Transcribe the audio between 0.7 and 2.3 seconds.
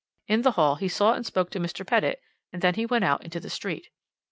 he saw and spoke to Mr. Pettitt,